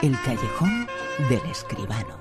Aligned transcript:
El 0.00 0.16
callejón 0.22 0.86
del 1.28 1.50
escribano. 1.50 2.16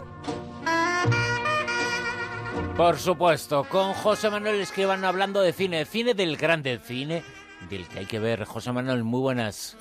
Por 2.76 2.98
supuesto, 2.98 3.66
con 3.66 3.94
José 3.94 4.32
Manuel 4.32 4.60
Escribano 4.60 5.08
hablando 5.08 5.42
de 5.42 5.54
cine, 5.54 5.86
cine 5.86 6.16
del 6.16 6.38
grande 6.38 6.80
cine, 6.80 7.22
del 7.70 7.88
que 7.88 8.00
hay 8.00 8.06
que 8.08 8.18
ver. 8.18 8.46
José 8.46 8.72
Manuel, 8.72 9.04
muy 9.04 9.20
buenas. 9.20 9.78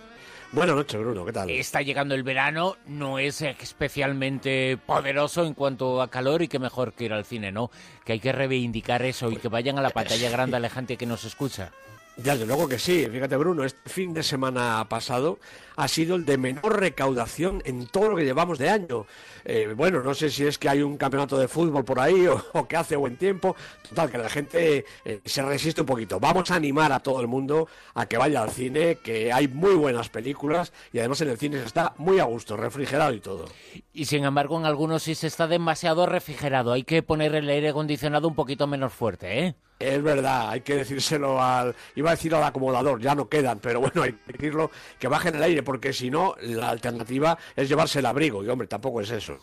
Buenas 0.52 0.76
noches, 0.76 1.00
Bruno, 1.00 1.24
¿qué 1.24 1.32
tal? 1.32 1.48
Está 1.48 1.80
llegando 1.80 2.14
el 2.14 2.22
verano, 2.22 2.76
no 2.86 3.18
es 3.18 3.40
especialmente 3.40 4.78
poderoso 4.84 5.46
en 5.46 5.54
cuanto 5.54 6.02
a 6.02 6.10
calor 6.10 6.42
y 6.42 6.48
que 6.48 6.58
mejor 6.58 6.92
que 6.92 7.04
ir 7.04 7.14
al 7.14 7.24
cine, 7.24 7.50
¿no? 7.50 7.70
Que 8.04 8.12
hay 8.12 8.20
que 8.20 8.32
reivindicar 8.32 9.02
eso 9.02 9.30
y 9.30 9.36
que 9.36 9.48
vayan 9.48 9.78
a 9.78 9.82
la 9.82 9.90
pantalla 9.94 10.28
grande 10.28 10.58
a 10.58 10.60
la 10.60 10.68
gente 10.68 10.98
que 10.98 11.06
nos 11.06 11.24
escucha. 11.24 11.72
Desde 12.16 12.46
luego 12.46 12.66
que 12.66 12.78
sí, 12.78 13.06
fíjate 13.12 13.36
Bruno, 13.36 13.62
este 13.62 13.90
fin 13.90 14.14
de 14.14 14.22
semana 14.22 14.86
pasado 14.88 15.38
ha 15.76 15.86
sido 15.86 16.16
el 16.16 16.24
de 16.24 16.38
menor 16.38 16.80
recaudación 16.80 17.62
en 17.66 17.86
todo 17.86 18.08
lo 18.08 18.16
que 18.16 18.24
llevamos 18.24 18.58
de 18.58 18.70
año. 18.70 19.04
Eh, 19.44 19.74
bueno, 19.76 20.02
no 20.02 20.14
sé 20.14 20.30
si 20.30 20.46
es 20.46 20.56
que 20.56 20.70
hay 20.70 20.80
un 20.80 20.96
campeonato 20.96 21.36
de 21.36 21.46
fútbol 21.46 21.84
por 21.84 22.00
ahí 22.00 22.26
o, 22.26 22.66
que 22.66 22.76
hace 22.76 22.96
buen 22.96 23.18
tiempo, 23.18 23.54
total, 23.86 24.10
que 24.10 24.16
la 24.16 24.30
gente 24.30 24.86
eh, 25.04 25.20
se 25.26 25.42
resiste 25.42 25.82
un 25.82 25.86
poquito. 25.86 26.18
Vamos 26.18 26.50
a 26.50 26.54
animar 26.54 26.90
a 26.90 27.00
todo 27.00 27.20
el 27.20 27.26
mundo 27.26 27.68
a 27.92 28.06
que 28.06 28.16
vaya 28.16 28.42
al 28.42 28.50
cine, 28.50 28.96
que 28.96 29.30
hay 29.30 29.46
muy 29.46 29.74
buenas 29.74 30.08
películas 30.08 30.72
y 30.94 31.00
además 31.00 31.20
en 31.20 31.28
el 31.28 31.36
cine 31.36 31.58
se 31.58 31.66
está 31.66 31.92
muy 31.98 32.18
a 32.18 32.24
gusto, 32.24 32.56
refrigerado 32.56 33.12
y 33.12 33.20
todo. 33.20 33.44
Y 33.92 34.06
sin 34.06 34.24
embargo 34.24 34.58
en 34.58 34.64
algunos 34.64 35.02
sí 35.02 35.14
se 35.14 35.26
está 35.26 35.46
demasiado 35.46 36.06
refrigerado, 36.06 36.72
hay 36.72 36.84
que 36.84 37.02
poner 37.02 37.34
el 37.34 37.48
aire 37.50 37.68
acondicionado 37.68 38.26
un 38.26 38.34
poquito 38.34 38.66
menos 38.66 38.94
fuerte, 38.94 39.44
¿eh? 39.44 39.54
Es 39.78 40.02
verdad, 40.02 40.50
hay 40.50 40.62
que 40.62 40.76
decírselo 40.76 41.42
al. 41.42 41.74
Iba 41.94 42.10
a 42.10 42.14
decir 42.14 42.34
al 42.34 42.42
acomodador, 42.44 43.00
ya 43.00 43.14
no 43.14 43.28
quedan, 43.28 43.58
pero 43.58 43.80
bueno, 43.80 44.02
hay 44.02 44.12
que 44.12 44.32
decirlo 44.32 44.70
que 44.98 45.08
bajen 45.08 45.34
el 45.34 45.42
aire, 45.42 45.62
porque 45.62 45.92
si 45.92 46.10
no, 46.10 46.34
la 46.40 46.70
alternativa 46.70 47.36
es 47.54 47.68
llevarse 47.68 47.98
el 47.98 48.06
abrigo, 48.06 48.42
y 48.42 48.48
hombre, 48.48 48.68
tampoco 48.68 49.02
es 49.02 49.10
eso. 49.10 49.38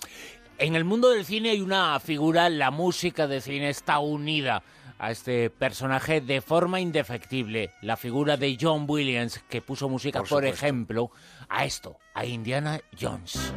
En 0.58 0.76
el 0.76 0.86
mundo 0.86 1.10
del 1.10 1.26
cine 1.26 1.52
hay 1.52 1.62
una 1.62 2.00
figura, 2.00 2.50
la 2.50 2.72
música 2.72 3.28
de 3.28 3.42
cine 3.42 3.70
está 3.70 4.00
unida 4.00 4.64
a 4.98 5.12
este 5.12 5.50
personaje 5.50 6.22
de 6.22 6.42
forma 6.42 6.80
indefectible. 6.80 7.72
La 7.82 7.98
figura 7.98 8.38
de 8.38 8.58
John 8.60 8.86
Williams, 8.88 9.44
que 9.50 9.62
puso 9.62 9.90
música, 9.90 10.20
por, 10.20 10.30
por 10.30 10.46
ejemplo, 10.46 11.12
a 11.50 11.66
esto, 11.66 11.98
a 12.14 12.26
Indiana 12.26 12.80
Jones. 13.00 13.54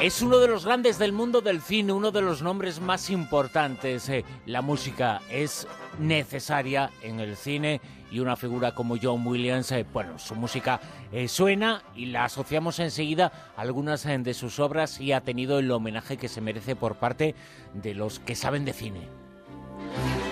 Es 0.00 0.22
uno 0.22 0.38
de 0.38 0.46
los 0.46 0.64
grandes 0.64 0.96
del 0.96 1.12
mundo 1.12 1.40
del 1.40 1.60
cine, 1.60 1.92
uno 1.92 2.12
de 2.12 2.22
los 2.22 2.40
nombres 2.40 2.80
más 2.80 3.10
importantes. 3.10 4.08
Eh, 4.08 4.24
la 4.46 4.62
música 4.62 5.20
es 5.28 5.66
necesaria 5.98 6.90
en 7.02 7.18
el 7.18 7.36
cine 7.36 7.80
y 8.08 8.20
una 8.20 8.36
figura 8.36 8.76
como 8.76 8.96
John 9.02 9.26
Williams, 9.26 9.72
eh, 9.72 9.84
bueno, 9.92 10.16
su 10.20 10.36
música 10.36 10.80
eh, 11.10 11.26
suena 11.26 11.82
y 11.96 12.06
la 12.06 12.26
asociamos 12.26 12.78
enseguida 12.78 13.52
a 13.56 13.60
algunas 13.60 14.04
de 14.04 14.34
sus 14.34 14.60
obras 14.60 15.00
y 15.00 15.10
ha 15.10 15.22
tenido 15.22 15.58
el 15.58 15.68
homenaje 15.72 16.16
que 16.16 16.28
se 16.28 16.40
merece 16.40 16.76
por 16.76 16.94
parte 16.94 17.34
de 17.74 17.94
los 17.94 18.20
que 18.20 18.36
saben 18.36 18.64
de 18.64 18.74
cine. 18.74 19.08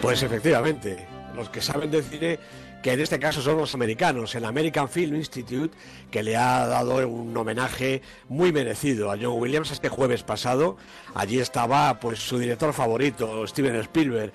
Pues 0.00 0.22
efectivamente, 0.22 1.08
los 1.34 1.48
que 1.48 1.60
saben 1.60 1.90
de 1.90 2.02
cine 2.04 2.38
que 2.82 2.92
en 2.92 3.00
este 3.00 3.18
caso 3.18 3.42
son 3.42 3.58
los 3.58 3.74
americanos, 3.74 4.34
el 4.34 4.44
American 4.44 4.88
Film 4.88 5.16
Institute, 5.16 5.76
que 6.10 6.22
le 6.22 6.36
ha 6.36 6.66
dado 6.66 7.06
un 7.08 7.36
homenaje 7.36 8.02
muy 8.28 8.52
merecido 8.52 9.10
a 9.10 9.16
John 9.20 9.40
Williams 9.40 9.70
este 9.70 9.88
jueves 9.88 10.22
pasado. 10.22 10.76
Allí 11.14 11.38
estaba 11.38 11.98
pues 11.98 12.18
su 12.18 12.38
director 12.38 12.72
favorito, 12.72 13.46
Steven 13.46 13.76
Spielberg, 13.76 14.32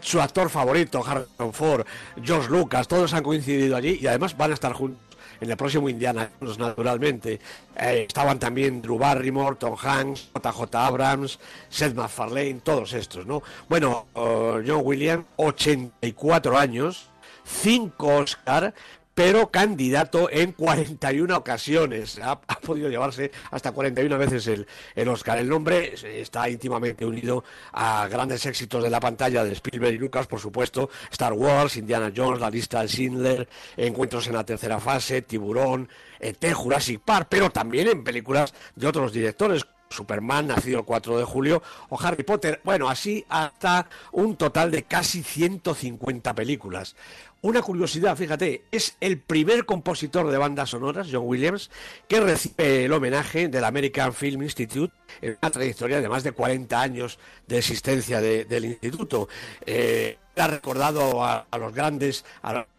su 0.00 0.20
actor 0.20 0.50
favorito, 0.50 1.02
Harrison 1.04 1.52
Ford, 1.52 1.86
George 2.22 2.50
Lucas, 2.50 2.86
todos 2.88 3.14
han 3.14 3.22
coincidido 3.22 3.76
allí 3.76 3.98
y 4.00 4.06
además 4.06 4.36
van 4.36 4.50
a 4.50 4.54
estar 4.54 4.72
juntos 4.72 5.04
en 5.40 5.50
el 5.50 5.56
próximo 5.56 5.88
Indiana 5.88 6.30
naturalmente. 6.58 7.40
Eh, 7.76 8.06
estaban 8.08 8.38
también 8.38 8.82
Drew 8.82 8.98
Barrymore, 8.98 9.56
Tom 9.56 9.76
Hanks, 9.80 10.30
JJ 10.34 10.74
Abrams, 10.74 11.38
Seth 11.68 11.94
MacFarlane, 11.94 12.60
todos 12.62 12.92
estos, 12.92 13.26
¿no? 13.26 13.42
Bueno, 13.68 14.06
uh, 14.14 14.62
John 14.66 14.82
Williams, 14.82 15.24
84 15.36 16.58
años, 16.58 17.10
cinco 17.44 18.08
Oscar, 18.16 18.74
pero 19.14 19.50
candidato 19.50 20.28
en 20.30 20.52
41 20.52 21.36
ocasiones. 21.36 22.18
Ha, 22.22 22.40
podido 22.40 22.88
llevarse 22.88 23.30
hasta 23.50 23.72
41 23.72 24.18
veces 24.18 24.46
el, 24.48 24.66
el, 24.94 25.08
Oscar. 25.08 25.38
El 25.38 25.48
nombre 25.48 25.94
está 26.20 26.48
íntimamente 26.48 27.06
unido 27.06 27.44
a 27.72 28.08
grandes 28.08 28.44
éxitos 28.46 28.82
de 28.82 28.90
la 28.90 29.00
pantalla 29.00 29.44
de 29.44 29.52
Spielberg 29.52 29.94
y 29.94 29.98
Lucas, 29.98 30.26
por 30.26 30.40
supuesto. 30.40 30.90
Star 31.10 31.32
Wars, 31.32 31.76
Indiana 31.76 32.12
Jones, 32.14 32.40
La 32.40 32.50
lista 32.50 32.82
de 32.82 32.88
Schindler, 32.88 33.48
Encuentros 33.76 34.26
en 34.26 34.34
la 34.34 34.44
tercera 34.44 34.80
fase, 34.80 35.22
Tiburón, 35.22 35.88
ET, 36.18 36.52
Jurassic 36.52 37.00
Park, 37.00 37.28
pero 37.30 37.50
también 37.50 37.88
en 37.88 38.02
películas 38.02 38.52
de 38.74 38.86
otros 38.86 39.12
directores 39.12 39.64
Superman, 39.90 40.48
nacido 40.48 40.80
el 40.80 40.84
4 40.84 41.18
de 41.18 41.24
julio, 41.24 41.62
o 41.88 42.00
Harry 42.00 42.24
Potter. 42.24 42.60
Bueno, 42.64 42.88
así 42.88 43.24
hasta 43.28 43.88
un 44.12 44.36
total 44.36 44.70
de 44.70 44.84
casi 44.84 45.22
150 45.22 46.34
películas. 46.34 46.96
Una 47.44 47.60
curiosidad, 47.60 48.16
fíjate, 48.16 48.64
es 48.70 48.96
el 49.00 49.20
primer 49.20 49.66
compositor 49.66 50.30
de 50.30 50.38
bandas 50.38 50.70
sonoras, 50.70 51.08
John 51.12 51.24
Williams, 51.26 51.70
que 52.08 52.20
recibe 52.20 52.86
el 52.86 52.92
homenaje 52.92 53.48
del 53.48 53.64
American 53.64 54.14
Film 54.14 54.42
Institute 54.44 54.94
en 55.20 55.36
una 55.42 55.50
trayectoria 55.50 56.00
de 56.00 56.08
más 56.08 56.22
de 56.24 56.32
40 56.32 56.80
años 56.80 57.18
de 57.46 57.58
existencia 57.58 58.22
del 58.22 58.64
instituto. 58.64 59.28
Eh, 59.66 60.16
ha 60.36 60.46
recordado 60.48 61.22
a, 61.22 61.46
los 61.58 61.74
grandes, 61.74 62.24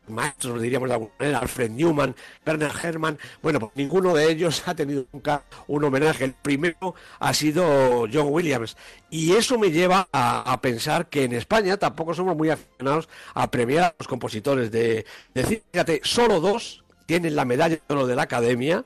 maestros, 0.07 0.61
diríamos 0.61 0.89
de 0.89 0.95
alguna 0.95 1.13
manera, 1.19 1.39
Alfred 1.39 1.71
Newman, 1.71 2.15
Werner 2.45 2.71
Herrmann. 2.83 3.17
Bueno, 3.41 3.59
pues 3.59 3.71
ninguno 3.75 4.13
de 4.13 4.29
ellos 4.29 4.63
ha 4.67 4.75
tenido 4.75 5.05
nunca 5.11 5.43
un 5.67 5.83
homenaje. 5.83 6.25
El 6.25 6.33
primero 6.33 6.95
ha 7.19 7.33
sido 7.33 8.07
John 8.11 8.27
Williams. 8.29 8.77
Y 9.09 9.33
eso 9.33 9.57
me 9.57 9.71
lleva 9.71 10.07
a, 10.11 10.59
pensar 10.61 11.09
que 11.09 11.23
en 11.23 11.33
España 11.33 11.77
tampoco 11.77 12.13
somos 12.13 12.35
muy 12.35 12.49
aficionados 12.49 13.07
a 13.33 13.49
premiar 13.51 13.83
a 13.83 13.95
los 13.99 14.07
compositores 14.07 14.71
de, 14.71 15.05
de 15.33 15.61
Fíjate, 15.71 16.01
solo 16.03 16.39
dos 16.39 16.83
tienen 17.05 17.35
la 17.35 17.45
medalla 17.45 17.75
de 17.75 17.93
oro 17.93 18.07
de 18.07 18.15
la 18.15 18.23
Academia 18.23 18.85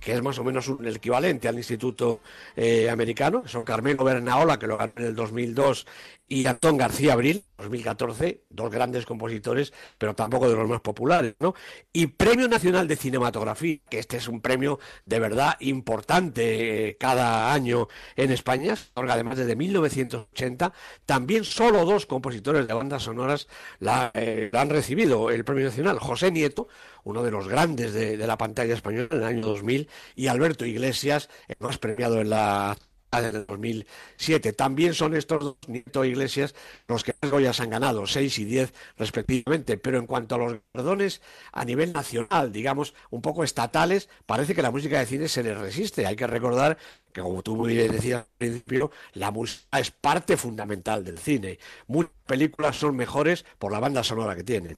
que 0.00 0.12
es 0.12 0.22
más 0.22 0.38
o 0.38 0.44
menos 0.44 0.68
un, 0.68 0.84
el 0.84 0.96
equivalente 0.96 1.48
al 1.48 1.56
Instituto 1.56 2.20
eh, 2.56 2.88
Americano, 2.90 3.44
son 3.46 3.64
Carmelo 3.64 4.04
Bernaola, 4.04 4.58
que 4.58 4.66
lo 4.66 4.76
ganó 4.76 4.92
en 4.96 5.04
el 5.04 5.14
2002, 5.14 5.86
y 6.26 6.46
Antón 6.46 6.78
García 6.78 7.12
Abril, 7.12 7.44
2014, 7.58 8.42
dos 8.48 8.70
grandes 8.70 9.04
compositores, 9.04 9.72
pero 9.98 10.14
tampoco 10.14 10.48
de 10.48 10.56
los 10.56 10.68
más 10.68 10.80
populares, 10.80 11.34
¿no? 11.38 11.54
Y 11.92 12.06
Premio 12.06 12.48
Nacional 12.48 12.88
de 12.88 12.96
Cinematografía, 12.96 13.78
que 13.90 13.98
este 13.98 14.16
es 14.16 14.26
un 14.26 14.40
premio 14.40 14.78
de 15.04 15.20
verdad 15.20 15.56
importante 15.60 16.88
eh, 16.88 16.96
cada 16.98 17.52
año 17.52 17.88
en 18.16 18.30
España, 18.30 18.74
además 18.94 19.36
desde 19.36 19.54
1980, 19.54 20.72
también 21.04 21.44
solo 21.44 21.84
dos 21.84 22.06
compositores 22.06 22.66
de 22.66 22.74
bandas 22.74 23.02
sonoras 23.02 23.46
la, 23.78 24.10
eh, 24.14 24.50
han 24.52 24.70
recibido 24.70 25.30
el 25.30 25.44
Premio 25.44 25.66
Nacional, 25.66 25.98
José 25.98 26.30
Nieto, 26.30 26.68
uno 27.04 27.22
de 27.22 27.30
los 27.30 27.48
grandes 27.48 27.92
de, 27.92 28.16
de 28.16 28.26
la 28.26 28.38
pantalla 28.38 28.74
española 28.74 29.08
en 29.10 29.18
el 29.18 29.24
año 29.24 29.42
2000, 29.42 29.83
y 30.14 30.26
Alberto 30.26 30.64
Iglesias, 30.66 31.28
el 31.48 31.56
más 31.60 31.78
premiado 31.78 32.20
en 32.20 32.30
la 32.30 32.76
del 33.20 33.46
2007. 33.46 34.52
También 34.52 34.94
son 34.94 35.14
estos 35.14 35.42
dos 35.42 35.56
Nieto 35.66 36.04
Iglesias 36.04 36.54
los 36.88 37.04
que 37.04 37.14
más 37.20 37.30
Goyas 37.30 37.60
han 37.60 37.70
ganado, 37.70 38.06
6 38.06 38.38
y 38.38 38.44
10 38.44 38.72
respectivamente. 38.96 39.76
Pero 39.76 39.98
en 39.98 40.06
cuanto 40.06 40.34
a 40.34 40.38
los 40.38 40.58
perdones 40.72 41.20
a 41.52 41.64
nivel 41.64 41.92
nacional, 41.92 42.52
digamos, 42.52 42.94
un 43.10 43.22
poco 43.22 43.44
estatales, 43.44 44.08
parece 44.26 44.54
que 44.54 44.62
la 44.62 44.70
música 44.70 44.98
de 44.98 45.06
cine 45.06 45.28
se 45.28 45.42
les 45.42 45.58
resiste. 45.58 46.06
Hay 46.06 46.16
que 46.16 46.26
recordar 46.26 46.78
que, 47.12 47.20
como 47.20 47.42
tú 47.42 47.56
muy 47.56 47.74
bien 47.74 47.92
decías 47.92 48.22
al 48.22 48.28
principio, 48.38 48.90
la 49.12 49.30
música 49.30 49.78
es 49.78 49.90
parte 49.90 50.36
fundamental 50.36 51.04
del 51.04 51.18
cine. 51.18 51.58
Muchas 51.86 52.12
películas 52.26 52.76
son 52.76 52.96
mejores 52.96 53.44
por 53.58 53.72
la 53.72 53.80
banda 53.80 54.02
sonora 54.02 54.34
que 54.34 54.44
tienen. 54.44 54.76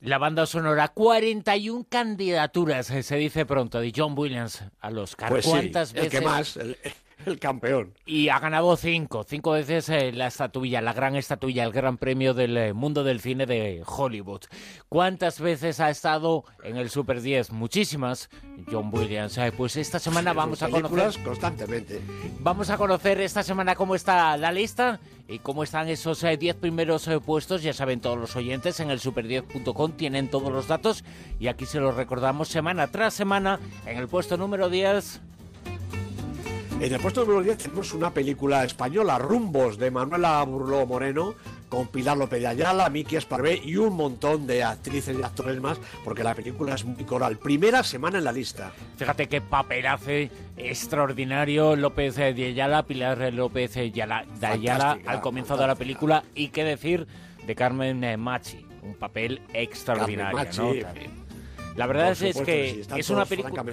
La 0.00 0.18
banda 0.18 0.44
sonora, 0.46 0.88
41 0.88 1.86
candidaturas, 1.88 2.86
se 2.86 3.16
dice 3.16 3.46
pronto, 3.46 3.80
de 3.80 3.92
John 3.96 4.14
Williams 4.16 4.62
a 4.80 4.90
los 4.90 5.16
pues 5.16 5.46
¿Cuántas 5.46 5.92
veces? 5.92 6.12
El 6.12 6.20
que 6.20 6.24
más, 6.24 6.56
el 6.56 6.76
campeón. 7.40 7.94
Y 8.04 8.28
ha 8.28 8.38
ganado 8.38 8.76
cinco, 8.76 9.24
cinco 9.24 9.52
veces 9.52 9.88
eh, 9.88 10.12
la 10.12 10.28
estatuilla, 10.28 10.80
la 10.80 10.92
gran 10.92 11.16
estatuilla, 11.16 11.64
el 11.64 11.72
gran 11.72 11.98
premio 11.98 12.34
del 12.34 12.56
eh, 12.56 12.72
mundo 12.72 13.04
del 13.04 13.20
cine 13.20 13.46
de 13.46 13.82
Hollywood. 13.84 14.42
¿Cuántas 14.88 15.40
veces 15.40 15.80
ha 15.80 15.90
estado 15.90 16.44
en 16.62 16.76
el 16.76 16.90
Super 16.90 17.20
10? 17.20 17.52
Muchísimas. 17.52 18.30
John 18.70 18.90
Williams. 18.92 19.36
Eh, 19.38 19.52
pues 19.56 19.76
esta 19.76 19.98
semana 19.98 20.32
vamos 20.32 20.62
a 20.62 20.68
conocer... 20.68 21.22
constantemente. 21.22 22.00
Vamos 22.40 22.70
a 22.70 22.76
conocer 22.76 23.20
esta 23.20 23.42
semana 23.42 23.74
cómo 23.74 23.94
está 23.94 24.36
la 24.36 24.52
lista 24.52 25.00
y 25.28 25.40
cómo 25.40 25.64
están 25.64 25.88
esos 25.88 26.22
10 26.22 26.56
primeros 26.56 27.08
puestos. 27.24 27.62
Ya 27.62 27.72
saben 27.72 28.00
todos 28.00 28.18
los 28.18 28.36
oyentes, 28.36 28.80
en 28.80 28.90
el 28.90 29.00
super10.com 29.00 29.92
tienen 29.92 30.28
todos 30.30 30.52
los 30.52 30.68
datos 30.68 31.04
y 31.38 31.48
aquí 31.48 31.66
se 31.66 31.80
los 31.80 31.96
recordamos 31.96 32.48
semana 32.48 32.86
tras 32.88 33.14
semana. 33.14 33.60
En 33.86 33.98
el 33.98 34.08
puesto 34.08 34.36
número 34.36 34.68
10 34.68 35.20
En 36.78 36.92
el 36.92 37.00
puesto 37.00 37.22
número 37.22 37.42
10 37.42 37.56
tenemos 37.56 37.94
una 37.94 38.12
película 38.12 38.62
española, 38.62 39.18
Rumbos, 39.18 39.78
de 39.78 39.90
Manuela 39.90 40.42
Burló 40.42 40.86
Moreno, 40.86 41.34
con 41.70 41.88
Pilar 41.88 42.18
López 42.18 42.40
de 42.40 42.48
Ayala, 42.48 42.90
Miki 42.90 43.16
Esparvé 43.16 43.60
y 43.64 43.76
un 43.76 43.96
montón 43.96 44.46
de 44.46 44.62
actrices 44.62 45.18
y 45.18 45.22
actores 45.22 45.58
más, 45.58 45.80
porque 46.04 46.22
la 46.22 46.34
película 46.34 46.74
es 46.74 46.84
muy 46.84 47.02
coral. 47.04 47.38
Primera 47.38 47.82
semana 47.82 48.18
en 48.18 48.24
la 48.24 48.32
lista. 48.32 48.72
Fíjate 48.98 49.26
qué 49.26 49.40
papel 49.40 49.86
hace 49.86 50.30
extraordinario 50.58 51.76
López 51.76 52.16
de 52.16 52.24
Ayala, 52.24 52.82
Pilar 52.82 53.32
López 53.32 53.72
de 53.74 53.80
Ayala, 54.42 54.98
al 55.06 55.20
comienzo 55.22 55.56
de 55.56 55.66
la 55.66 55.76
película, 55.76 56.24
y 56.34 56.48
qué 56.48 56.62
decir 56.62 57.06
de 57.46 57.54
Carmen 57.54 58.20
Machi, 58.20 58.66
un 58.82 58.94
papel 58.94 59.40
extraordinario. 59.54 60.38
¿no? 60.58 61.25
La 61.76 61.86
verdad 61.86 62.12
es, 62.12 62.36
que, 62.40 62.86
es, 62.96 63.10
una 63.10 63.26
película, 63.26 63.64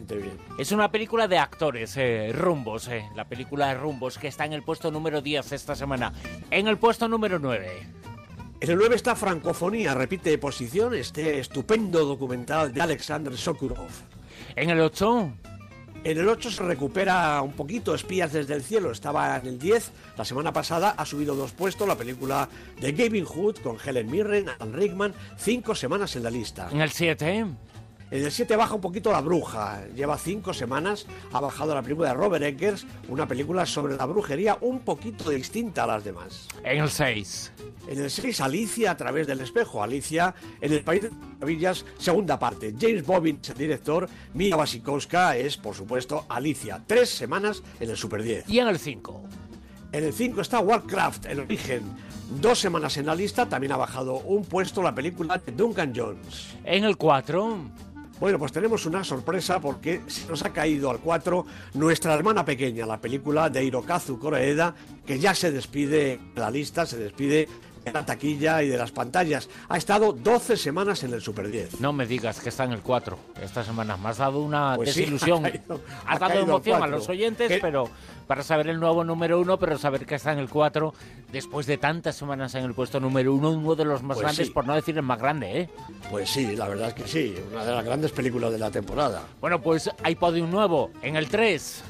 es 0.58 0.72
una 0.74 0.92
película 0.92 1.28
de 1.30 1.38
actores, 1.38 1.96
eh, 1.96 2.32
Rumbos, 2.34 2.90
eh, 2.90 3.08
la 3.16 3.26
película 3.26 3.70
de 3.70 3.76
Rumbos, 3.76 4.18
que 4.18 4.28
está 4.28 4.46
en 4.46 4.52
el 4.52 4.62
puesto 4.62 4.92
número 4.92 5.22
10 5.22 5.54
esta 5.54 5.74
semana. 5.74 6.12
En 6.52 6.68
el 6.68 6.78
puesto 6.78 7.08
número 7.08 7.40
9. 7.40 7.88
En 8.60 8.70
el 8.70 8.78
9 8.78 8.96
está 8.96 9.16
Francofonía, 9.16 9.94
repite 9.94 10.38
posición, 10.38 10.94
este 10.94 11.40
estupendo 11.40 12.06
documental 12.06 12.74
de 12.74 12.82
Alexander 12.82 13.38
Sokurov. 13.38 13.90
En 14.58 14.70
el 14.70 14.82
8. 14.82 15.34
En 16.04 16.18
el 16.18 16.28
8 16.28 16.52
se 16.52 16.64
recupera 16.64 17.42
un 17.42 17.54
poquito 17.54 17.96
Espías 17.96 18.34
desde 18.34 18.54
el 18.54 18.64
cielo, 18.64 18.92
estaba 18.92 19.38
en 19.38 19.48
el 19.48 19.60
10, 19.60 19.92
la 20.18 20.26
semana 20.26 20.52
pasada 20.52 20.96
ha 20.98 21.06
subido 21.06 21.36
dos 21.36 21.54
puestos 21.54 21.88
la 21.88 21.96
película 21.96 22.50
de 22.82 22.92
Gavin 22.92 23.24
Hood 23.24 23.60
con 23.60 23.78
Helen 23.84 24.12
Mirren, 24.12 24.50
Alan 24.50 24.74
Rickman, 24.74 25.14
cinco 25.38 25.74
semanas 25.74 26.18
en 26.18 26.24
la 26.24 26.30
lista. 26.30 26.68
En 26.70 26.82
el 26.82 26.92
7. 26.92 27.46
En 28.12 28.24
el 28.24 28.32
7 28.32 28.56
baja 28.56 28.76
un 28.76 28.82
poquito 28.82 29.12
La 29.12 29.22
Bruja. 29.22 29.86
Lleva 29.96 30.18
cinco 30.18 30.54
semanas, 30.54 31.08
ha 31.32 31.40
bajado 31.40 31.74
la 31.74 31.82
película 31.82 32.10
de 32.10 32.14
Robert 32.14 32.44
Eggers, 32.44 32.86
una 33.08 33.28
película 33.28 33.66
sobre 33.66 33.96
la 33.96 34.06
brujería 34.06 34.58
un 34.62 34.82
poquito 34.82 35.30
distinta 35.32 35.84
a 35.84 35.88
las 35.88 36.04
demás. 36.04 36.48
En 36.64 36.82
el 36.82 36.90
6. 36.90 37.52
En 37.88 38.00
el 38.00 38.10
6, 38.12 38.42
Alicia 38.42 38.92
a 38.92 38.98
través 38.98 39.26
del 39.28 39.42
espejo. 39.42 39.82
Alicia 39.82 40.36
en 40.62 40.74
el 40.74 40.84
País 40.84 41.04
de 41.04 41.10
Maravillas, 41.10 41.86
segunda 41.98 42.38
parte. 42.38 42.74
James 42.80 43.06
Bobbins, 43.06 43.50
el 43.50 43.58
director. 43.58 44.08
Mia 44.34 44.56
Wasikowska 44.58 45.36
es, 45.36 45.58
por 45.58 45.76
supuesto, 45.76 46.26
Alicia. 46.30 46.82
Tres 46.86 47.10
semanas 47.10 47.64
en 47.80 47.90
el 47.90 47.98
Super 47.98 48.22
10. 48.22 48.48
Y 48.48 48.60
en 48.60 48.68
el 48.68 48.80
5. 48.80 49.24
En 49.92 50.04
el 50.04 50.14
5 50.14 50.42
está 50.42 50.60
Warcraft, 50.60 51.26
el 51.26 51.42
origen. 51.42 51.84
Dos 52.42 52.60
semanas 52.60 52.98
en 52.98 53.06
la 53.06 53.16
lista, 53.16 53.48
también 53.48 53.74
ha 53.74 53.78
bajado 53.78 54.16
un 54.16 54.44
puesto 54.46 54.82
la 54.82 54.96
película 54.96 55.38
de 55.38 55.52
Duncan 55.52 55.94
Jones. 55.96 56.56
En 56.64 56.84
el 56.84 56.98
4. 56.98 57.58
Bueno, 58.24 58.40
pues 58.40 58.54
tenemos 58.54 58.86
una 58.86 59.04
sorpresa 59.04 59.60
porque 59.60 60.04
se 60.08 60.26
nos 60.30 60.46
ha 60.46 60.54
caído 60.54 60.90
al 60.90 61.00
4 61.02 61.46
nuestra 61.74 62.14
hermana 62.14 62.46
pequeña, 62.46 62.86
la 62.86 63.02
película 63.02 63.50
de 63.50 63.66
Hirokazu 63.66 64.18
Koreeda, 64.18 64.74
que 65.06 65.20
ya 65.20 65.36
se 65.36 65.52
despide 65.52 66.22
de 66.34 66.40
la 66.40 66.50
lista, 66.50 66.86
se 66.86 66.98
despide 66.98 67.50
de 67.73 67.73
la 67.92 68.06
taquilla 68.06 68.64
y 68.64 68.70
de 68.70 68.78
las 68.78 68.92
pantallas. 68.92 69.50
Ha 69.70 69.78
estado 69.78 70.14
12 70.14 70.58
semanas 70.58 71.04
en 71.04 71.14
el 71.14 71.22
Super 71.22 71.50
10. 71.50 71.82
No 71.82 71.94
me 71.94 72.06
digas 72.06 72.40
que 72.40 72.50
está 72.50 72.64
en 72.64 72.72
el 72.72 72.82
4 72.82 73.18
esta 73.42 73.64
semana. 73.64 73.98
Me 73.98 74.10
has 74.10 74.18
dado 74.18 74.40
una 74.40 74.76
pues 74.76 74.90
desilusión. 74.96 75.46
has 76.06 76.20
dado 76.20 76.40
emoción 76.40 76.82
a 76.84 76.88
los 76.88 77.10
oyentes, 77.10 77.60
pero 77.62 77.90
para 78.28 78.44
saber 78.44 78.68
el 78.68 78.80
nuevo 78.80 79.04
número 79.04 79.40
1, 79.42 79.60
pero 79.60 79.78
saber 79.78 80.06
que 80.06 80.16
está 80.16 80.32
en 80.32 80.40
el 80.40 80.50
4 80.50 80.94
después 81.32 81.66
de 81.66 81.78
tantas 81.78 82.16
semanas 82.16 82.56
en 82.56 82.64
el 82.64 82.74
puesto 82.74 83.00
número 83.00 83.34
1, 83.34 83.50
uno 83.52 83.76
de 83.76 83.86
los 83.86 84.04
más 84.04 84.16
pues 84.18 84.26
grandes, 84.26 84.50
por 84.50 84.66
no 84.66 84.76
decir 84.76 84.96
el 84.96 85.04
más 85.04 85.20
grande, 85.20 85.62
¿eh? 85.62 85.70
Pues 86.10 86.30
sí, 86.30 86.56
la 86.56 86.68
verdad 86.68 86.90
es 86.90 86.94
que 86.94 87.08
sí. 87.08 87.36
Una 87.52 87.66
de 87.66 87.74
las 87.74 87.84
grandes 87.84 88.12
películas 88.12 88.52
de 88.52 88.60
la 88.60 88.72
temporada. 88.72 89.24
Bueno, 89.42 89.62
pues 89.62 89.90
hay 90.04 90.16
podium 90.16 90.50
nuevo 90.50 90.92
en 91.02 91.16
el 91.16 91.28
3. 91.28 91.84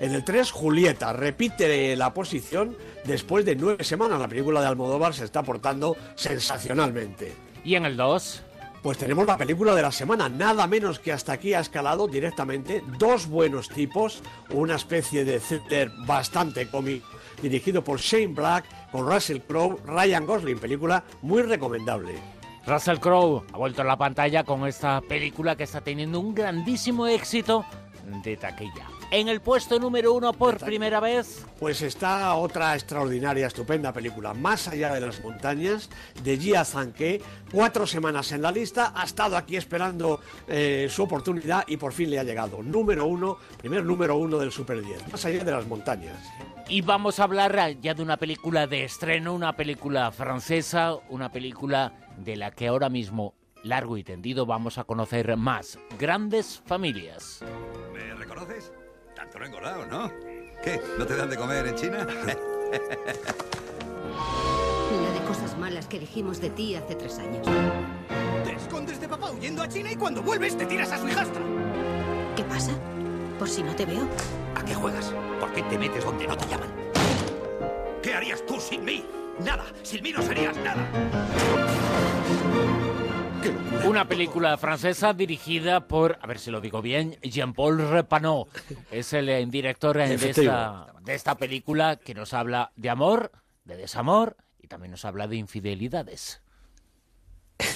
En 0.00 0.14
el 0.14 0.24
3, 0.24 0.50
Julieta 0.50 1.12
repite 1.12 1.94
la 1.94 2.14
posición 2.14 2.74
después 3.04 3.44
de 3.44 3.54
nueve 3.54 3.84
semanas. 3.84 4.18
La 4.18 4.28
película 4.28 4.62
de 4.62 4.66
Almodóvar 4.66 5.12
se 5.12 5.26
está 5.26 5.42
portando 5.42 5.94
sensacionalmente. 6.14 7.34
¿Y 7.64 7.74
en 7.74 7.84
el 7.84 7.98
2? 7.98 8.42
Pues 8.82 8.96
tenemos 8.96 9.26
la 9.26 9.36
película 9.36 9.74
de 9.74 9.82
la 9.82 9.92
semana, 9.92 10.30
nada 10.30 10.66
menos 10.66 11.00
que 11.00 11.12
hasta 11.12 11.34
aquí 11.34 11.52
ha 11.52 11.60
escalado 11.60 12.08
directamente 12.08 12.82
dos 12.98 13.26
buenos 13.26 13.68
tipos, 13.68 14.22
una 14.48 14.76
especie 14.76 15.22
de 15.26 15.38
thriller 15.38 15.90
bastante 16.06 16.66
cómico, 16.66 17.06
dirigido 17.42 17.84
por 17.84 18.00
Shane 18.00 18.28
Black 18.28 18.64
con 18.90 19.06
Russell 19.06 19.40
Crowe, 19.46 19.76
Ryan 19.84 20.24
Gosling, 20.24 20.58
película 20.58 21.04
muy 21.20 21.42
recomendable. 21.42 22.14
Russell 22.66 23.00
Crowe 23.00 23.44
ha 23.52 23.58
vuelto 23.58 23.82
a 23.82 23.84
la 23.84 23.98
pantalla 23.98 24.44
con 24.44 24.66
esta 24.66 25.02
película 25.02 25.56
que 25.56 25.64
está 25.64 25.82
teniendo 25.82 26.18
un 26.18 26.34
grandísimo 26.34 27.06
éxito 27.06 27.66
de 28.24 28.38
taquilla 28.38 28.99
en 29.10 29.28
el 29.28 29.40
puesto 29.40 29.78
número 29.78 30.12
uno 30.12 30.32
por 30.32 30.58
primera 30.58 31.00
vez. 31.00 31.44
Pues 31.58 31.82
está 31.82 32.34
otra 32.34 32.74
extraordinaria, 32.74 33.46
estupenda 33.46 33.92
película, 33.92 34.34
Más 34.34 34.68
allá 34.68 34.94
de 34.94 35.00
las 35.00 35.22
montañas, 35.22 35.90
de 36.22 36.36
Jia 36.36 36.64
Zanke. 36.64 37.20
Cuatro 37.52 37.86
semanas 37.86 38.32
en 38.32 38.42
la 38.42 38.52
lista, 38.52 38.92
ha 38.94 39.04
estado 39.04 39.36
aquí 39.36 39.56
esperando 39.56 40.20
eh, 40.48 40.88
su 40.90 41.02
oportunidad 41.02 41.64
y 41.66 41.76
por 41.76 41.92
fin 41.92 42.10
le 42.10 42.18
ha 42.18 42.24
llegado. 42.24 42.62
Número 42.62 43.06
uno, 43.06 43.38
primer 43.58 43.84
número 43.84 44.16
uno 44.16 44.38
del 44.38 44.52
Super 44.52 44.82
10, 44.82 45.12
Más 45.12 45.24
allá 45.24 45.44
de 45.44 45.52
las 45.52 45.66
montañas. 45.66 46.16
Y 46.68 46.82
vamos 46.82 47.18
a 47.18 47.24
hablar 47.24 47.80
ya 47.80 47.94
de 47.94 48.02
una 48.02 48.16
película 48.16 48.66
de 48.66 48.84
estreno, 48.84 49.34
una 49.34 49.56
película 49.56 50.12
francesa, 50.12 50.94
una 51.08 51.32
película 51.32 51.92
de 52.16 52.36
la 52.36 52.52
que 52.52 52.68
ahora 52.68 52.88
mismo 52.88 53.34
largo 53.62 53.96
y 53.96 54.04
tendido 54.04 54.46
vamos 54.46 54.78
a 54.78 54.84
conocer 54.84 55.36
más. 55.36 55.78
Grandes 55.98 56.62
familias. 56.64 57.40
¿Me 57.92 58.14
reconoces? 58.14 58.72
Tanto 59.20 59.38
no 59.38 59.44
engordado, 59.44 59.84
¿no? 59.84 60.10
¿Qué? 60.64 60.80
¿No 60.98 61.06
te 61.06 61.14
dan 61.14 61.28
de 61.28 61.36
comer 61.36 61.66
en 61.66 61.74
China? 61.74 62.06
La 65.02 65.10
de 65.12 65.20
cosas 65.28 65.58
malas 65.58 65.86
que 65.86 65.98
dijimos 65.98 66.40
de 66.40 66.48
ti 66.48 66.74
hace 66.74 66.94
tres 66.94 67.18
años. 67.18 67.46
Te 68.44 68.52
escondes 68.54 68.98
de 68.98 69.06
papá 69.06 69.30
huyendo 69.30 69.62
a 69.62 69.68
China 69.68 69.92
y 69.92 69.96
cuando 69.96 70.22
vuelves 70.22 70.56
te 70.56 70.64
tiras 70.64 70.90
a 70.92 70.98
su 70.98 71.06
hijastra. 71.06 71.42
¿Qué 72.34 72.44
pasa? 72.44 72.72
Por 73.38 73.50
si 73.50 73.62
no 73.62 73.76
te 73.76 73.84
veo. 73.84 74.08
¿A 74.54 74.64
qué 74.64 74.74
juegas? 74.74 75.12
¿Por 75.38 75.52
qué 75.52 75.64
te 75.64 75.76
metes 75.76 76.02
donde 76.02 76.26
no 76.26 76.34
te 76.34 76.48
llaman? 76.48 76.70
¿Qué 78.02 78.14
harías 78.14 78.42
tú 78.46 78.58
sin 78.58 78.86
mí? 78.86 79.04
Nada. 79.44 79.66
Sin 79.82 80.02
mí 80.02 80.12
no 80.12 80.22
serías 80.22 80.56
nada. 80.56 80.88
Una 83.84 84.06
película 84.06 84.56
francesa 84.58 85.12
dirigida 85.12 85.88
por, 85.88 86.18
a 86.20 86.26
ver 86.26 86.38
si 86.38 86.50
lo 86.50 86.60
digo 86.60 86.82
bien, 86.82 87.16
Jean-Paul 87.22 87.90
Repanot. 87.90 88.48
Es 88.90 89.12
el 89.12 89.28
eh, 89.28 89.44
director 89.46 89.98
eh, 89.98 90.16
de 90.16 90.30
esta, 90.30 90.86
de 91.02 91.14
esta 91.14 91.34
película 91.36 91.96
que 91.96 92.14
nos 92.14 92.34
habla 92.34 92.72
de 92.76 92.90
amor, 92.90 93.32
de 93.64 93.76
desamor 93.76 94.36
y 94.58 94.68
también 94.68 94.90
nos 94.90 95.04
habla 95.04 95.26
de 95.26 95.36
infidelidades. 95.36 96.42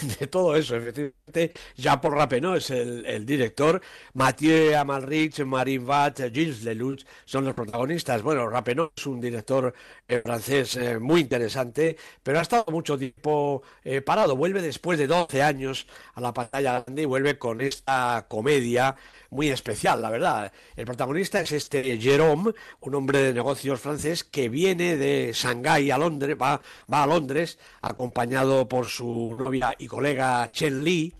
de 0.21 0.27
todo 0.27 0.57
eso, 0.57 0.77
efectivamente. 0.77 1.53
Jean 1.77 2.01
Paul 2.01 2.15
Rappeneau 2.15 2.55
es 2.55 2.71
el, 2.71 3.25
director, 3.27 3.81
Mathieu 4.15 4.77
Amalric, 4.77 5.39
Marine 5.45 5.85
Vatt, 5.85 6.21
Gilles 6.33 6.63
Lelouch 6.63 7.05
son 7.25 7.45
los 7.45 7.55
protagonistas. 7.55 8.23
Bueno, 8.23 8.49
Rappeneau 8.49 8.93
es 8.97 9.07
un 9.07 9.21
director 9.21 9.75
eh, 10.09 10.21
francés 10.25 10.77
eh, 10.77 10.99
muy 10.99 11.23
interesante, 11.23 11.97
pero 12.23 12.39
ha 12.39 12.43
estado 12.43 12.65
mucho 12.71 12.99
tiempo 12.99 13.63
eh, 13.83 14.01
parado. 14.01 14.37
Vuelve 14.37 14.63
después 14.63 14.99
de 14.99 15.07
12 15.07 15.43
años 15.43 15.87
a 16.15 16.21
la 16.21 16.33
pantalla 16.33 16.81
grande 16.81 17.03
y 17.03 17.07
vuelve 17.07 17.39
con 17.39 17.61
esta 17.61 18.27
comedia 18.29 18.97
muy 19.31 19.49
especial, 19.49 20.01
la 20.01 20.11
verdad. 20.11 20.53
El 20.77 20.87
protagonista 20.87 21.41
es 21.41 21.53
este 21.53 21.99
Jérôme, 21.99 22.55
un 22.81 22.95
hombre 22.95 23.19
de 23.21 23.35
negocios 23.35 23.81
francés 23.81 24.23
que 24.23 24.49
viene 24.49 24.97
de 24.97 25.33
Shanghái 25.35 25.91
a 25.91 25.99
Londres, 25.99 26.37
va, 26.41 26.61
va 26.91 27.03
a 27.03 27.07
Londres 27.07 27.59
acompañado 27.83 28.69
por 28.69 28.87
su 28.87 29.37
novia 29.37 29.75
y 29.79 29.89
colega 29.95 30.51
Chen 30.51 30.83
Li 30.83 31.15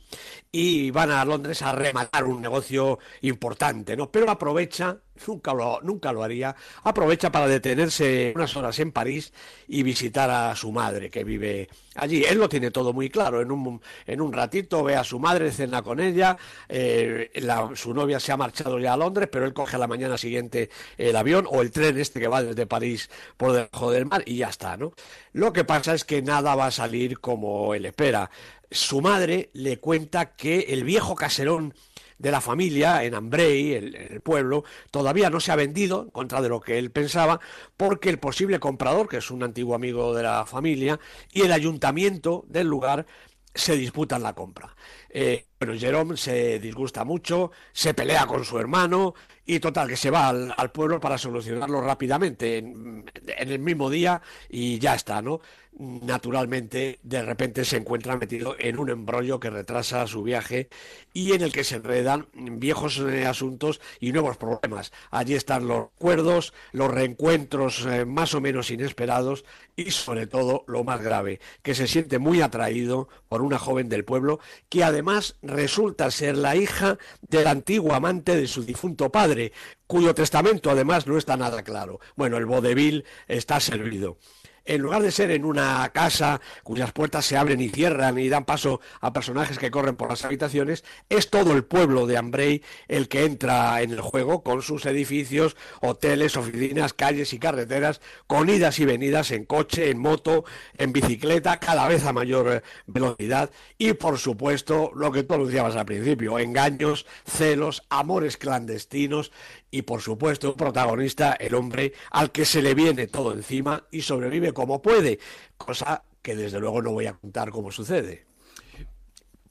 y 0.57 0.93
van 0.93 1.11
a 1.11 1.25
Londres 1.25 1.63
a 1.63 1.73
rematar 1.73 2.23
un 2.23 2.41
negocio 2.41 3.01
importante, 3.23 3.97
¿no? 3.97 4.09
Pero 4.09 4.31
aprovecha, 4.31 4.99
nunca 5.27 5.53
lo, 5.53 5.81
nunca 5.83 6.13
lo 6.13 6.23
haría, 6.23 6.55
aprovecha 6.85 7.33
para 7.33 7.49
detenerse 7.49 8.33
unas 8.37 8.57
horas 8.57 8.79
en 8.79 8.93
París 8.93 9.33
y 9.67 9.83
visitar 9.83 10.31
a 10.31 10.55
su 10.55 10.71
madre 10.71 11.11
que 11.11 11.25
vive 11.25 11.69
allí. 11.97 12.23
Él 12.23 12.39
lo 12.39 12.49
tiene 12.49 12.71
todo 12.71 12.93
muy 12.93 13.11
claro, 13.11 13.41
en 13.41 13.51
un, 13.51 13.81
en 14.07 14.21
un 14.21 14.33
ratito 14.33 14.85
ve 14.85 14.95
a 14.95 15.03
su 15.03 15.19
madre, 15.19 15.51
cena 15.51 15.83
con 15.83 15.99
ella, 15.99 16.37
eh, 16.69 17.31
su 17.75 17.93
novia 17.93 18.21
se 18.21 18.31
ha 18.31 18.37
marchado 18.37 18.79
ya 18.79 18.93
a 18.93 18.97
Londres, 18.97 19.29
pero 19.33 19.47
él 19.47 19.55
coge 19.55 19.75
a 19.75 19.81
la 19.81 19.89
mañana 19.89 20.17
siguiente 20.17 20.71
el 20.97 21.17
avión 21.17 21.49
o 21.51 21.63
el 21.63 21.73
tren 21.73 21.99
este 21.99 22.21
que 22.21 22.29
va 22.29 22.45
desde 22.45 22.67
París 22.67 23.11
por 23.37 23.55
debajo 23.55 23.91
del 23.91 24.07
mar 24.07 24.23
y 24.25 24.37
ya 24.37 24.51
está, 24.51 24.77
¿no? 24.77 24.93
Lo 25.33 25.53
que 25.53 25.65
pasa 25.65 25.95
es 25.95 26.05
que 26.05 26.23
nada 26.23 26.55
va 26.55 26.67
a 26.67 26.71
salir 26.71 27.19
como 27.19 27.75
él 27.75 27.87
espera 27.87 28.31
su 28.75 29.01
madre 29.01 29.51
le 29.55 29.79
cuenta 29.79 30.35
que 30.37 30.61
el 30.71 30.85
viejo 30.85 31.15
caserón 31.15 31.75
de 32.19 32.31
la 32.31 32.41
familia 32.41 33.05
en 33.05 33.15
Ambrey, 33.15 33.73
el, 33.73 33.95
el, 33.95 34.21
pueblo, 34.21 34.65
todavía 34.91 35.31
no 35.31 35.41
se 35.41 35.53
ha 35.53 35.57
vendido, 35.57 36.03
en 36.03 36.11
contra 36.11 36.41
de 36.41 36.49
lo 36.49 36.61
que 36.61 36.79
él 36.79 36.91
pensaba, 36.91 37.41
porque 37.77 38.09
el 38.09 38.19
posible 38.19 38.61
comprador, 38.61 39.09
que 39.09 39.19
es 39.19 39.31
un 39.31 39.43
antiguo 39.43 39.75
amigo 39.75 40.15
de 40.15 40.23
la 40.23 40.47
familia, 40.47 40.99
y 41.33 41.43
el 41.43 41.53
ayuntamiento 41.53 42.45
del 42.49 42.69
lugar 42.69 43.07
se 43.55 43.77
disputan 43.77 44.23
la 44.23 44.35
compra. 44.35 44.75
Eh, 45.11 45.47
bueno, 45.65 45.81
Jerome 45.81 46.19
se 46.19 46.59
disgusta 46.59 47.05
mucho, 47.05 47.51
se 47.73 47.95
pelea 47.95 48.27
con 48.27 48.45
su 48.45 48.59
hermano 48.59 49.15
y 49.47 49.61
total, 49.61 49.89
que 49.89 49.97
se 49.97 50.11
va 50.11 50.29
al, 50.29 50.73
pueblo 50.73 51.01
para 51.01 51.19
solucionarlo 51.19 51.81
rápidamente, 51.81 52.59
en, 52.59 53.05
el 53.25 53.59
mismo 53.59 53.91
día 53.91 54.21
y 54.49 54.79
ya 54.79 54.95
está, 54.95 55.21
¿no? 55.21 55.41
Naturalmente, 55.77 57.01
de 57.03 57.23
repente 57.23 57.65
se 57.65 57.77
encuentra 57.77 58.17
metido 58.17 58.55
en 58.59 58.79
un 58.79 58.91
embrollo 58.91 59.41
que 59.41 59.51
retrasa 59.51 60.07
su 60.07 60.23
viaje 60.23 60.69
y 61.13 61.33
en 61.33 61.43
el 61.43 61.53
que 61.53 61.65
se 61.65 61.77
enredan 61.77 62.29
viejos 62.33 63.01
eh, 63.01 63.27
asuntos 63.27 63.81
y 63.99 64.13
nuevos 64.13 64.37
problemas. 64.37 64.93
Allí 65.11 65.35
están 65.35 65.67
los 65.67 65.89
recuerdos, 65.91 66.55
los 66.71 66.93
reencuentros 66.93 67.85
eh, 67.87 68.05
más 68.05 68.35
o 68.35 68.41
menos 68.41 68.71
inesperados 68.71 69.45
y 69.75 69.91
sobre 69.91 70.29
todo 70.29 70.65
lo 70.69 70.85
más 70.85 71.03
grave, 71.03 71.41
que 71.63 71.75
se 71.75 71.89
siente 71.89 72.21
muy 72.21 72.41
atraído 72.41 73.09
por 73.29 73.43
una 73.43 73.59
joven 73.59 73.89
del 73.89 74.05
pueblo 74.05 74.39
que 74.69 74.85
además 74.85 75.37
resulta 75.55 76.11
ser 76.11 76.37
la 76.37 76.57
hija 76.57 76.99
del 77.23 77.47
antiguo 77.47 77.95
amante 77.95 78.37
de 78.37 78.47
su 78.47 78.65
difunto 78.65 79.11
padre, 79.11 79.53
cuyo 79.87 80.15
testamento 80.15 80.71
además 80.71 81.07
no 81.07 81.17
está 81.17 81.37
nada 81.37 81.63
claro. 81.63 82.01
Bueno, 82.17 82.37
el 82.37 82.47
vodevil 82.47 83.05
está 83.29 83.61
servido 83.61 84.19
en 84.65 84.83
lugar 84.83 85.03
de 85.03 85.11
ser 85.11 85.31
en 85.31 85.45
una 85.45 85.89
casa 85.93 86.41
cuyas 86.63 86.93
puertas 86.93 87.25
se 87.27 87.37
abren 87.37 87.61
y 87.61 87.69
cierran 87.69 88.19
y 88.19 88.29
dan 88.29 88.45
paso 88.45 88.81
a 89.01 89.13
personajes 89.13 89.59
que 89.59 89.71
corren 89.71 89.97
por 89.97 90.11
las 90.11 90.25
habitaciones, 90.25 90.85
es 91.09 91.31
todo 91.31 91.53
el 91.53 91.65
pueblo 91.65 92.07
de 92.07 92.17
Ambray 92.17 92.63
el 92.89 93.09
que 93.09 93.25
entra 93.25 93.83
en 93.83 93.93
el 93.93 94.01
juego 94.01 94.43
con 94.43 94.63
sus 94.63 94.87
edificios, 94.87 95.57
hoteles, 95.81 96.37
oficinas, 96.37 96.93
calles 96.93 97.33
y 97.33 97.39
carreteras, 97.39 98.01
con 98.27 98.49
idas 98.49 98.79
y 98.79 98.85
venidas 98.85 99.31
en 99.31 99.45
coche, 99.45 99.91
en 99.91 99.99
moto, 99.99 100.45
en 100.77 100.93
bicicleta, 100.93 101.59
cada 101.61 101.89
vez 101.89 102.05
a 102.05 102.13
mayor 102.13 102.53
eh, 102.53 102.63
velocidad 102.87 103.51
y 103.79 103.93
por 103.95 104.19
supuesto 104.19 104.91
lo 104.95 105.13
que 105.13 105.23
tú 105.23 105.35
anunciabas 105.35 105.77
al 105.77 105.87
principio, 105.87 106.39
engaños, 106.39 107.07
celos, 107.27 107.83
amores 107.91 108.37
clandestinos 108.37 109.33
y 109.75 109.83
por 109.83 110.01
supuesto 110.01 110.51
un 110.51 110.57
protagonista, 110.57 111.33
el 111.33 111.53
hombre 111.53 111.95
al 112.13 112.31
que 112.31 112.45
se 112.45 112.63
le 112.63 112.75
viene 112.75 113.09
todo 113.09 113.33
encima 113.33 113.83
y 113.91 114.03
sobrevive 114.03 114.53
como 114.53 114.81
puede, 114.81 115.19
cosa 115.57 116.05
que 116.23 116.37
desde 116.37 116.61
luego 116.61 116.81
no 116.81 116.93
voy 116.93 117.07
a 117.07 117.15
contar 117.15 117.51
cómo 117.51 117.73
sucede. 117.73 118.25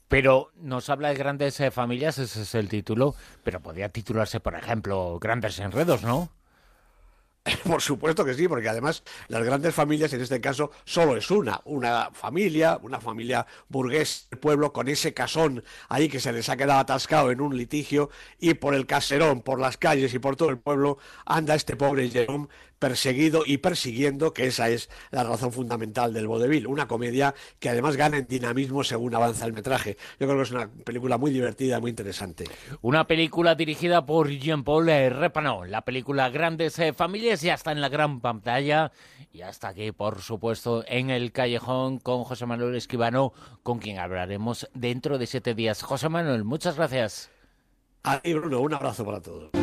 Pero 0.07 0.51
nos 0.55 0.89
habla 0.89 1.09
de 1.09 1.15
grandes 1.15 1.59
eh, 1.59 1.71
familias, 1.71 2.19
ese 2.19 2.43
es 2.43 2.55
el 2.55 2.69
título, 2.69 3.15
pero 3.43 3.59
podría 3.59 3.89
titularse, 3.89 4.39
por 4.39 4.55
ejemplo, 4.55 5.19
Grandes 5.19 5.59
Enredos, 5.59 6.03
¿no? 6.03 6.29
Por 7.65 7.81
supuesto 7.81 8.23
que 8.23 8.33
sí, 8.33 8.47
porque 8.47 8.69
además 8.69 9.03
las 9.27 9.43
grandes 9.43 9.75
familias 9.75 10.13
en 10.13 10.21
este 10.21 10.39
caso 10.39 10.71
solo 10.85 11.17
es 11.17 11.29
una, 11.29 11.59
una 11.65 12.09
familia, 12.13 12.79
una 12.81 13.01
familia 13.01 13.45
burgués 13.67 14.27
del 14.31 14.39
pueblo 14.39 14.71
con 14.71 14.87
ese 14.87 15.13
casón 15.13 15.63
ahí 15.89 16.07
que 16.07 16.21
se 16.21 16.31
les 16.31 16.47
ha 16.47 16.55
quedado 16.55 16.79
atascado 16.79 17.31
en 17.31 17.41
un 17.41 17.57
litigio 17.57 18.09
y 18.39 18.53
por 18.53 18.75
el 18.75 18.85
caserón, 18.85 19.41
por 19.41 19.59
las 19.59 19.77
calles 19.77 20.13
y 20.13 20.19
por 20.19 20.37
todo 20.37 20.49
el 20.49 20.57
pueblo 20.57 20.97
anda 21.25 21.55
este 21.55 21.75
pobre 21.75 22.09
Jerome 22.09 22.47
perseguido 22.83 23.43
y 23.45 23.59
persiguiendo, 23.59 24.33
que 24.33 24.45
esa 24.45 24.67
es 24.67 24.89
la 25.09 25.23
razón 25.23 25.53
fundamental 25.53 26.11
del 26.11 26.27
vodevil, 26.27 26.67
una 26.67 26.85
comedia 26.85 27.33
que 27.57 27.69
además 27.69 27.95
gana 27.95 28.17
en 28.17 28.27
dinamismo 28.27 28.83
según 28.83 29.15
avanza 29.15 29.45
el 29.45 29.53
metraje. 29.53 29.95
Yo 30.19 30.27
creo 30.27 30.35
que 30.35 30.43
es 30.43 30.51
una 30.51 30.67
película 30.67 31.17
muy 31.17 31.31
divertida, 31.31 31.79
muy 31.79 31.91
interesante. 31.91 32.43
Una 32.81 33.07
película 33.07 33.55
dirigida 33.55 34.05
por 34.05 34.27
Jean-Paul 34.27 34.87
Repano, 34.87 35.63
la 35.63 35.83
película 35.83 36.29
Grandes 36.29 36.77
eh, 36.77 36.91
Familias 36.91 37.39
ya 37.39 37.53
está 37.53 37.71
en 37.71 37.79
la 37.79 37.87
gran 37.87 38.19
pantalla 38.19 38.91
y 39.31 39.43
hasta 39.43 39.69
aquí, 39.69 39.93
por 39.93 40.21
supuesto, 40.21 40.83
en 40.85 41.09
el 41.09 41.31
callejón 41.31 41.99
con 41.99 42.25
José 42.25 42.45
Manuel 42.45 42.75
Esquivano, 42.75 43.31
con 43.63 43.79
quien 43.79 43.97
hablaremos 43.97 44.67
dentro 44.73 45.17
de 45.17 45.25
siete 45.25 45.55
días. 45.55 45.83
José 45.83 46.09
Manuel, 46.09 46.43
muchas 46.43 46.75
gracias. 46.75 47.31
A 48.03 48.19
Bruno, 48.25 48.59
un 48.59 48.73
abrazo 48.73 49.05
para 49.05 49.21
todos. 49.21 49.62